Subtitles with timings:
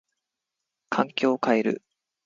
[0.89, 1.83] 環境を変える。